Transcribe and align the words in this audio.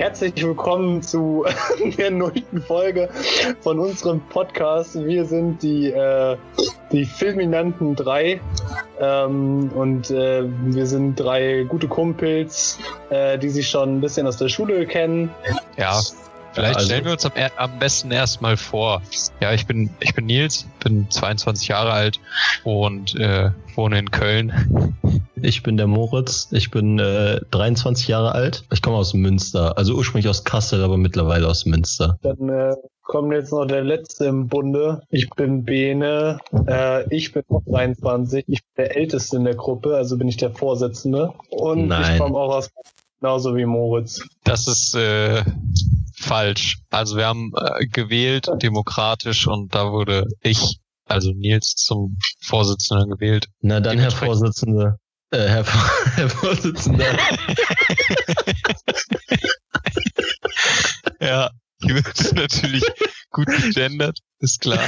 herzlich 0.00 0.42
willkommen 0.42 1.02
zu 1.02 1.44
der 1.98 2.10
neunten 2.10 2.62
Folge 2.62 3.10
von 3.60 3.78
unserem 3.78 4.18
Podcast. 4.30 4.94
Wir 4.94 5.26
sind 5.26 5.62
die, 5.62 5.90
äh, 5.90 6.38
die 6.90 7.04
Filminanten 7.04 7.96
3 7.96 8.40
ähm, 8.98 9.70
und 9.74 10.10
äh, 10.10 10.44
wir 10.64 10.86
sind 10.86 11.16
drei 11.16 11.66
gute 11.68 11.86
Kumpels, 11.86 12.78
äh, 13.10 13.38
die 13.38 13.50
sich 13.50 13.68
schon 13.68 13.98
ein 13.98 14.00
bisschen 14.00 14.26
aus 14.26 14.38
der 14.38 14.48
Schule 14.48 14.86
kennen. 14.86 15.28
Ja, 15.76 16.00
Vielleicht 16.52 16.76
also, 16.76 16.88
stellen 16.88 17.04
wir 17.04 17.12
uns 17.12 17.26
am, 17.26 17.32
am 17.56 17.78
besten 17.78 18.10
erstmal 18.10 18.56
vor. 18.56 19.02
Ja, 19.40 19.52
ich 19.52 19.66
bin, 19.66 19.90
ich 20.00 20.14
bin 20.14 20.24
Nils, 20.24 20.66
bin 20.82 21.10
22 21.10 21.68
Jahre 21.68 21.92
alt 21.92 22.18
und 22.64 23.14
äh, 23.16 23.50
wohne 23.74 23.98
in 23.98 24.10
Köln. 24.10 24.96
Ich 25.42 25.62
bin 25.62 25.76
der 25.76 25.86
Moritz, 25.86 26.48
ich 26.50 26.70
bin 26.70 26.98
äh, 26.98 27.40
23 27.50 28.08
Jahre 28.08 28.32
alt. 28.32 28.64
Ich 28.72 28.82
komme 28.82 28.96
aus 28.96 29.14
Münster, 29.14 29.76
also 29.76 29.94
ursprünglich 29.94 30.28
aus 30.28 30.44
Kassel, 30.44 30.82
aber 30.82 30.96
mittlerweile 30.96 31.48
aus 31.48 31.66
Münster. 31.66 32.18
Dann 32.22 32.48
äh, 32.48 32.74
kommt 33.02 33.32
jetzt 33.32 33.52
noch 33.52 33.66
der 33.66 33.82
letzte 33.82 34.26
im 34.26 34.48
Bunde. 34.48 35.02
Ich 35.08 35.30
bin 35.30 35.64
Bene, 35.64 36.38
äh, 36.66 37.14
ich 37.14 37.32
bin 37.32 37.42
auch 37.48 37.62
23, 37.66 38.44
ich 38.46 38.60
bin 38.62 38.84
der 38.84 38.96
Älteste 38.96 39.36
in 39.36 39.44
der 39.44 39.56
Gruppe, 39.56 39.96
also 39.96 40.16
bin 40.16 40.28
ich 40.28 40.36
der 40.36 40.50
Vorsitzende. 40.50 41.32
Und 41.50 41.88
Nein. 41.88 42.12
ich 42.12 42.20
komme 42.20 42.36
auch 42.36 42.54
aus 42.54 42.70
genauso 43.20 43.56
wie 43.56 43.66
Moritz. 43.66 44.22
Das 44.44 44.66
ist 44.66 44.94
äh, 44.94 45.42
falsch. 46.16 46.78
Also 46.90 47.16
wir 47.16 47.26
haben 47.26 47.52
äh, 47.56 47.86
gewählt, 47.86 48.48
demokratisch, 48.62 49.46
und 49.46 49.74
da 49.74 49.92
wurde 49.92 50.26
ich, 50.42 50.78
also 51.06 51.32
Nils, 51.32 51.74
zum 51.76 52.16
Vorsitzenden 52.40 53.10
gewählt. 53.10 53.48
Na 53.60 53.80
dann, 53.80 53.98
Herr 53.98 54.10
Vorsitzender. 54.10 54.98
Äh, 55.32 55.46
Herr, 55.46 55.64
Herr 56.16 56.28
Vorsitzender. 56.28 57.06
ja, 61.20 61.50
hier 61.80 61.94
wird 61.94 62.32
natürlich 62.34 62.82
gut 63.30 63.46
gegendert, 63.46 64.18
ist 64.40 64.60
klar. 64.60 64.82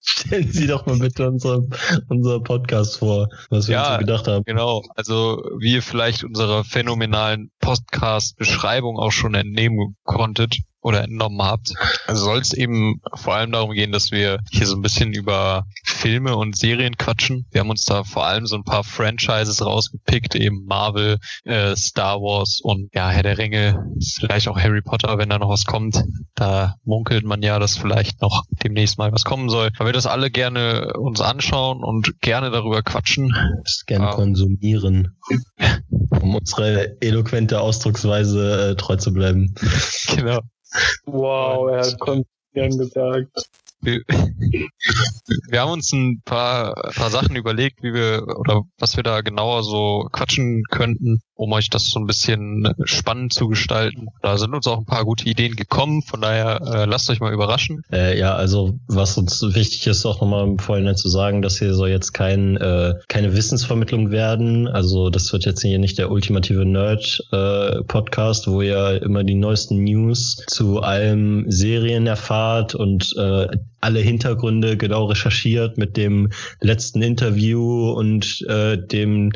Stellen 0.00 0.52
Sie 0.52 0.68
doch 0.68 0.86
mal 0.86 0.98
bitte 0.98 1.28
unser, 1.28 1.62
unser 2.08 2.38
Podcast 2.40 2.98
vor, 2.98 3.28
was 3.50 3.66
wir 3.66 3.74
ja, 3.74 3.82
uns 3.82 3.94
so 3.94 3.98
gedacht 3.98 4.28
haben. 4.28 4.44
Genau, 4.44 4.84
also 4.94 5.42
wie 5.58 5.72
ihr 5.74 5.82
vielleicht 5.82 6.22
unserer 6.22 6.62
phänomenalen 6.62 7.50
Podcast-Beschreibung 7.58 8.98
auch 8.98 9.10
schon 9.12 9.34
entnehmen 9.34 9.96
konntet, 10.04 10.58
oder 10.84 11.02
entnommen 11.02 11.42
habt, 11.42 11.72
also 12.06 12.26
soll 12.26 12.38
es 12.38 12.52
eben 12.52 13.00
vor 13.14 13.34
allem 13.34 13.52
darum 13.52 13.72
gehen, 13.72 13.90
dass 13.90 14.10
wir 14.10 14.38
hier 14.50 14.66
so 14.66 14.76
ein 14.76 14.82
bisschen 14.82 15.14
über 15.14 15.64
Filme 15.82 16.36
und 16.36 16.56
Serien 16.58 16.98
quatschen. 16.98 17.46
Wir 17.50 17.62
haben 17.62 17.70
uns 17.70 17.84
da 17.84 18.04
vor 18.04 18.26
allem 18.26 18.46
so 18.46 18.54
ein 18.54 18.64
paar 18.64 18.84
Franchises 18.84 19.64
rausgepickt, 19.64 20.34
eben 20.34 20.66
Marvel, 20.66 21.18
äh, 21.44 21.74
Star 21.74 22.20
Wars 22.20 22.60
und 22.62 22.94
ja, 22.94 23.08
Herr 23.08 23.22
der 23.22 23.38
Ringe, 23.38 23.82
vielleicht 24.18 24.46
auch 24.46 24.58
Harry 24.58 24.82
Potter, 24.82 25.16
wenn 25.16 25.30
da 25.30 25.38
noch 25.38 25.48
was 25.48 25.64
kommt. 25.64 26.04
Da 26.34 26.74
munkelt 26.84 27.24
man 27.24 27.42
ja, 27.42 27.58
dass 27.58 27.78
vielleicht 27.78 28.20
noch 28.20 28.44
demnächst 28.62 28.98
mal 28.98 29.10
was 29.10 29.24
kommen 29.24 29.48
soll. 29.48 29.70
Weil 29.78 29.86
wir 29.86 29.92
das 29.94 30.06
alle 30.06 30.30
gerne 30.30 30.92
uns 30.98 31.22
anschauen 31.22 31.82
und 31.82 32.20
gerne 32.20 32.50
darüber 32.50 32.82
quatschen. 32.82 33.34
Das 33.64 33.84
gerne 33.86 34.08
ah. 34.08 34.14
konsumieren. 34.14 35.16
um 36.20 36.34
unsere 36.34 37.00
eloquente 37.00 37.60
Ausdrucksweise 37.60 38.72
äh, 38.72 38.76
treu 38.76 38.96
zu 38.96 39.12
bleiben. 39.12 39.54
Genau. 40.14 40.40
Wow, 41.06 41.70
er 41.70 41.86
hat 41.86 41.98
konzentrieren 42.00 42.78
gesagt. 42.78 43.30
Wir, 43.80 44.00
wir 45.48 45.60
haben 45.60 45.72
uns 45.72 45.92
ein 45.92 46.22
paar, 46.24 46.74
paar 46.94 47.10
Sachen 47.10 47.36
überlegt, 47.36 47.82
wie 47.82 47.92
wir 47.92 48.26
oder 48.38 48.62
was 48.78 48.96
wir 48.96 49.02
da 49.02 49.20
genauer 49.20 49.62
so 49.62 50.08
quatschen 50.10 50.62
könnten, 50.70 51.20
um 51.34 51.52
euch 51.52 51.70
das 51.70 51.90
so 51.90 51.98
ein 51.98 52.06
bisschen 52.06 52.74
spannend 52.84 53.32
zu 53.32 53.48
gestalten. 53.48 54.08
Da 54.22 54.38
sind 54.38 54.54
uns 54.54 54.66
auch 54.66 54.78
ein 54.78 54.86
paar 54.86 55.04
gute 55.04 55.28
Ideen 55.28 55.56
gekommen, 55.56 56.02
von 56.02 56.20
daher 56.20 56.60
äh, 56.62 56.84
lasst 56.84 57.10
euch 57.10 57.20
mal 57.20 57.32
überraschen. 57.32 57.82
Äh, 57.92 58.18
ja, 58.18 58.34
also 58.34 58.74
was 58.86 59.18
uns 59.18 59.42
wichtig 59.54 59.86
ist, 59.86 60.06
auch 60.06 60.20
nochmal 60.20 60.46
im 60.46 60.58
Vorhinein 60.58 60.96
zu 60.96 61.08
sagen, 61.08 61.42
dass 61.42 61.58
hier 61.58 61.74
soll 61.74 61.88
jetzt 61.88 62.12
kein, 62.12 62.56
äh, 62.56 62.94
keine 63.08 63.34
Wissensvermittlung 63.34 64.10
werden. 64.10 64.68
Also 64.68 65.10
das 65.10 65.32
wird 65.32 65.44
jetzt 65.44 65.62
hier 65.62 65.78
nicht 65.78 65.98
der 65.98 66.10
ultimative 66.10 66.64
Nerd-Podcast, 66.64 68.46
äh, 68.46 68.50
wo 68.50 68.62
ihr 68.62 69.02
immer 69.02 69.24
die 69.24 69.34
neuesten 69.34 69.82
News 69.82 70.44
zu 70.46 70.80
allen 70.80 71.50
Serien 71.50 72.06
erfahrt 72.06 72.74
und 72.74 73.14
äh, 73.18 73.48
alle 73.84 74.00
Hintergründe 74.00 74.76
genau 74.76 75.04
recherchiert 75.04 75.78
mit 75.78 75.96
dem 75.96 76.30
letzten 76.60 77.02
Interview 77.02 77.92
und 77.92 78.44
äh, 78.48 78.78
dem 78.78 79.32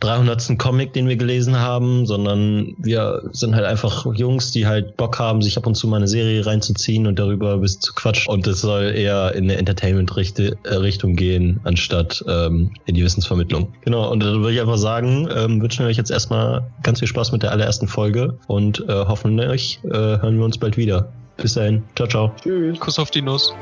300. 0.00 0.58
Comic, 0.58 0.92
den 0.92 1.08
wir 1.08 1.16
gelesen 1.16 1.58
haben, 1.58 2.06
sondern 2.06 2.74
wir 2.78 3.22
sind 3.32 3.54
halt 3.54 3.64
einfach 3.64 4.06
Jungs, 4.14 4.50
die 4.50 4.66
halt 4.66 4.96
Bock 4.96 5.18
haben, 5.18 5.42
sich 5.42 5.56
ab 5.56 5.66
und 5.66 5.74
zu 5.74 5.88
mal 5.88 5.96
eine 5.96 6.08
Serie 6.08 6.44
reinzuziehen 6.44 7.06
und 7.06 7.18
darüber 7.18 7.54
ein 7.54 7.60
bisschen 7.60 7.80
zu 7.80 7.94
quatschen. 7.94 8.32
Und 8.32 8.46
es 8.46 8.60
soll 8.60 8.92
eher 8.94 9.34
in 9.34 9.44
eine 9.44 9.56
Entertainment-Richtung 9.56 11.16
gehen, 11.16 11.60
anstatt 11.64 12.22
ähm, 12.28 12.72
in 12.86 12.94
die 12.94 13.04
Wissensvermittlung. 13.04 13.72
Genau, 13.84 14.10
und 14.10 14.22
da 14.22 14.26
würde 14.26 14.52
ich 14.52 14.60
einfach 14.60 14.76
sagen, 14.76 15.28
ähm, 15.34 15.62
wünschen 15.62 15.84
wir 15.84 15.88
euch 15.88 15.96
jetzt 15.96 16.10
erstmal 16.10 16.70
ganz 16.82 16.98
viel 16.98 17.08
Spaß 17.08 17.32
mit 17.32 17.42
der 17.42 17.52
allerersten 17.52 17.88
Folge 17.88 18.38
und 18.46 18.80
äh, 18.80 18.92
hoffentlich 18.92 19.80
äh, 19.84 19.88
hören 19.88 20.36
wir 20.36 20.44
uns 20.44 20.58
bald 20.58 20.76
wieder. 20.76 21.10
Bis 21.38 21.54
dahin. 21.54 21.82
Ciao, 21.96 22.08
ciao. 22.08 22.32
Tschüss. 22.42 22.78
Kuss 22.80 22.98
auf 22.98 23.10
die 23.10 23.22
Nuss. 23.22 23.54